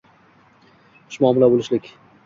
[1.03, 1.97] Xushmuomala bo‘lishlik.